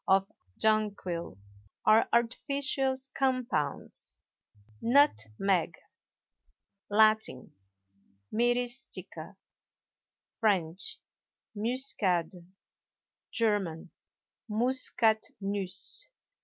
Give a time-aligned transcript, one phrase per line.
[0.07, 0.25] of
[0.57, 1.37] Jonquil
[1.85, 4.17] are artificial compounds.
[4.81, 5.75] NUTMEG.
[6.89, 9.35] Latin—Myristica;
[10.39, 12.31] French—Muscade;
[13.31, 16.07] German—Muscatnüsse.